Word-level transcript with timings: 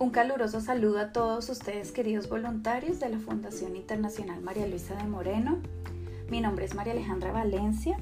Un 0.00 0.10
caluroso 0.10 0.60
saludo 0.60 1.00
a 1.00 1.12
todos 1.12 1.48
ustedes 1.48 1.90
queridos 1.90 2.28
voluntarios 2.28 3.00
de 3.00 3.08
la 3.08 3.18
Fundación 3.18 3.74
Internacional 3.74 4.40
María 4.40 4.68
Luisa 4.68 4.94
de 4.94 5.02
Moreno. 5.02 5.58
Mi 6.30 6.40
nombre 6.40 6.66
es 6.66 6.76
María 6.76 6.92
Alejandra 6.92 7.32
Valencia 7.32 7.98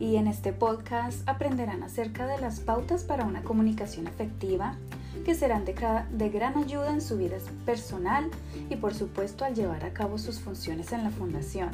y 0.00 0.16
en 0.16 0.26
este 0.26 0.52
podcast 0.52 1.20
aprenderán 1.28 1.84
acerca 1.84 2.26
de 2.26 2.40
las 2.40 2.58
pautas 2.58 3.04
para 3.04 3.24
una 3.24 3.44
comunicación 3.44 4.08
efectiva 4.08 4.74
que 5.24 5.36
serán 5.36 5.64
de, 5.64 5.76
de, 6.10 6.28
gran 6.28 6.58
ayuda 6.58 6.90
en 6.90 7.00
su 7.00 7.16
vida 7.16 7.36
personal 7.64 8.28
y 8.68 8.74
por 8.74 8.92
supuesto 8.92 9.44
al 9.44 9.54
llevar 9.54 9.84
a 9.84 9.92
cabo 9.92 10.18
sus 10.18 10.40
funciones 10.40 10.90
en 10.90 11.04
la 11.04 11.10
fundación. 11.10 11.70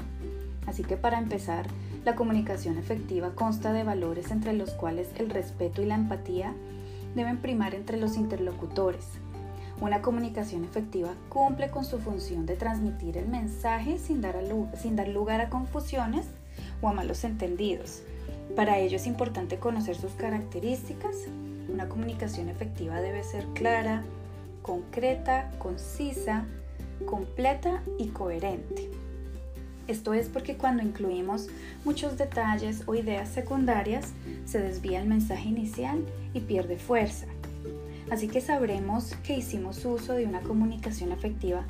Así 0.66 0.84
que 0.84 0.98
para 0.98 1.18
empezar, 1.18 1.66
la 2.04 2.16
comunicación 2.16 2.76
efectiva 2.76 3.30
consta 3.34 3.72
de 3.72 3.82
valores 3.82 4.30
entre 4.30 4.52
los 4.52 4.72
cuales 4.72 5.08
el 5.16 5.30
respeto 5.30 5.80
y 5.80 5.86
la 5.86 5.94
empatía 5.94 6.52
deben 7.14 7.38
primar 7.38 7.74
entre 7.74 7.96
los 7.96 8.18
interlocutores, 8.18 9.06
una 9.80 10.02
comunicación 10.02 10.64
efectiva 10.64 11.14
cumple 11.28 11.70
con 11.70 11.84
su 11.84 11.98
función 11.98 12.46
de 12.46 12.56
transmitir 12.56 13.18
el 13.18 13.28
mensaje 13.28 13.98
sin 13.98 14.20
dar, 14.20 14.36
sin 14.80 14.96
dar 14.96 15.08
lugar 15.08 15.40
a 15.40 15.50
confusiones 15.50 16.26
o 16.80 16.88
a 16.88 16.92
malos 16.92 17.24
entendidos. 17.24 18.02
Para 18.56 18.78
ello 18.78 18.96
es 18.96 19.06
importante 19.06 19.58
conocer 19.58 19.96
sus 19.96 20.12
características. 20.12 21.16
Una 21.72 21.88
comunicación 21.88 22.48
efectiva 22.48 23.00
debe 23.00 23.24
ser 23.24 23.46
clara, 23.54 24.04
concreta, 24.62 25.50
concisa, 25.58 26.44
completa 27.04 27.82
y 27.98 28.08
coherente. 28.08 28.90
Esto 29.88 30.14
es 30.14 30.28
porque 30.28 30.56
cuando 30.56 30.82
incluimos 30.82 31.48
muchos 31.84 32.16
detalles 32.16 32.84
o 32.86 32.94
ideas 32.94 33.28
secundarias, 33.28 34.12
se 34.46 34.60
desvía 34.60 35.00
el 35.00 35.08
mensaje 35.08 35.48
inicial 35.48 36.04
y 36.32 36.40
pierde 36.40 36.78
fuerza. 36.78 37.26
Así 38.10 38.28
que 38.28 38.40
sabremos 38.40 39.14
que 39.24 39.36
hicimos 39.36 39.84
uso 39.84 40.12
de 40.12 40.26
una 40.26 40.40
comunicación 40.42 41.12
efectiva 41.12 41.64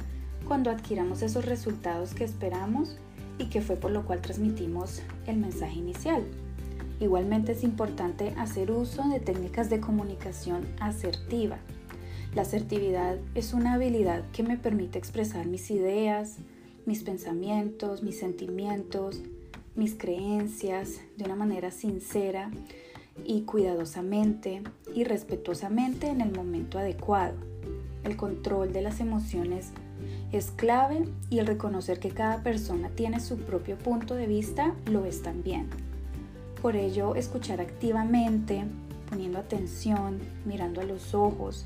cuando 0.46 0.70
adquiramos 0.70 1.22
esos 1.22 1.44
resultados 1.44 2.14
que 2.14 2.24
esperamos 2.24 2.96
y 3.38 3.46
que 3.46 3.60
fue 3.60 3.76
por 3.76 3.90
lo 3.90 4.04
cual 4.04 4.20
transmitimos 4.20 5.02
el 5.26 5.36
mensaje 5.36 5.78
inicial. 5.78 6.24
Igualmente 7.00 7.52
es 7.52 7.64
importante 7.64 8.34
hacer 8.36 8.70
uso 8.70 9.08
de 9.08 9.20
técnicas 9.20 9.70
de 9.70 9.80
comunicación 9.80 10.66
asertiva. 10.80 11.58
La 12.34 12.42
asertividad 12.42 13.18
es 13.34 13.52
una 13.52 13.74
habilidad 13.74 14.24
que 14.32 14.42
me 14.42 14.56
permite 14.56 14.98
expresar 14.98 15.46
mis 15.46 15.70
ideas, 15.70 16.38
mis 16.84 17.02
pensamientos, 17.02 18.02
mis 18.02 18.18
sentimientos, 18.18 19.22
mis 19.76 19.94
creencias 19.94 21.00
de 21.16 21.24
una 21.24 21.36
manera 21.36 21.70
sincera 21.70 22.50
y 23.24 23.42
cuidadosamente 23.42 24.62
y 24.94 25.04
respetuosamente 25.04 26.08
en 26.08 26.20
el 26.20 26.32
momento 26.32 26.78
adecuado. 26.78 27.34
El 28.04 28.16
control 28.16 28.72
de 28.72 28.82
las 28.82 29.00
emociones 29.00 29.72
es 30.32 30.50
clave 30.50 31.08
y 31.30 31.38
el 31.38 31.46
reconocer 31.46 32.00
que 32.00 32.10
cada 32.10 32.42
persona 32.42 32.90
tiene 32.90 33.20
su 33.20 33.38
propio 33.38 33.78
punto 33.78 34.14
de 34.14 34.26
vista 34.26 34.74
lo 34.86 35.04
es 35.04 35.22
también. 35.22 35.68
Por 36.60 36.76
ello, 36.76 37.14
escuchar 37.14 37.60
activamente, 37.60 38.64
poniendo 39.08 39.38
atención, 39.38 40.18
mirando 40.44 40.80
a 40.80 40.84
los 40.84 41.14
ojos, 41.14 41.64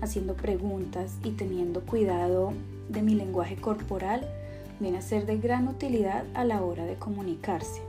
haciendo 0.00 0.34
preguntas 0.34 1.16
y 1.24 1.30
teniendo 1.30 1.80
cuidado 1.82 2.52
de 2.88 3.02
mi 3.02 3.14
lenguaje 3.14 3.56
corporal 3.56 4.28
viene 4.80 4.98
a 4.98 5.02
ser 5.02 5.26
de 5.26 5.38
gran 5.38 5.68
utilidad 5.68 6.24
a 6.34 6.44
la 6.44 6.62
hora 6.62 6.84
de 6.84 6.96
comunicarse. 6.96 7.82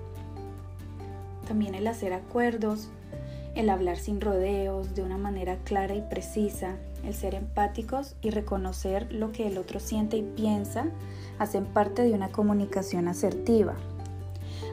También 1.47 1.73
el 1.73 1.87
hacer 1.87 2.13
acuerdos, 2.13 2.89
el 3.55 3.69
hablar 3.69 3.97
sin 3.97 4.21
rodeos, 4.21 4.95
de 4.95 5.03
una 5.03 5.17
manera 5.17 5.57
clara 5.63 5.95
y 5.95 6.01
precisa, 6.01 6.75
el 7.05 7.13
ser 7.13 7.35
empáticos 7.35 8.15
y 8.21 8.29
reconocer 8.29 9.11
lo 9.11 9.31
que 9.31 9.47
el 9.47 9.57
otro 9.57 9.79
siente 9.79 10.17
y 10.17 10.23
piensa, 10.23 10.85
hacen 11.39 11.65
parte 11.65 12.03
de 12.03 12.13
una 12.13 12.29
comunicación 12.29 13.07
asertiva. 13.07 13.75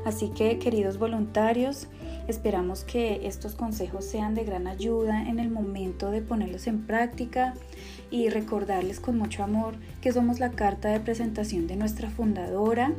Así 0.05 0.29
que, 0.29 0.59
queridos 0.59 0.99
voluntarios, 0.99 1.89
esperamos 2.29 2.85
que 2.85 3.27
estos 3.27 3.55
consejos 3.55 4.05
sean 4.05 4.35
de 4.35 4.45
gran 4.45 4.67
ayuda 4.67 5.29
en 5.29 5.39
el 5.39 5.51
momento 5.51 6.11
de 6.11 6.23
ponerlos 6.23 6.67
en 6.67 6.87
práctica 6.87 7.55
y 8.11 8.29
recordarles 8.29 9.01
con 9.01 9.19
mucho 9.19 9.43
amor 9.43 9.75
que 10.01 10.13
somos 10.13 10.39
la 10.39 10.51
carta 10.51 10.89
de 10.89 11.01
presentación 11.01 11.67
de 11.67 11.77
nuestra 11.77 12.11
fundadora. 12.11 12.93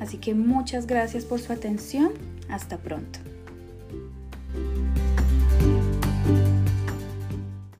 Así 0.00 0.18
que 0.18 0.34
muchas 0.34 0.86
gracias 0.86 1.24
por 1.24 1.40
su 1.40 1.52
atención. 1.52 2.12
Hasta 2.48 2.78
pronto. 2.78 3.33